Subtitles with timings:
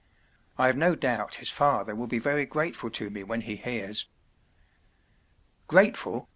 [0.57, 4.07] “I’ve no doubt his father will be very grateful to me when he hears.”
[5.67, 6.27] “Grateful!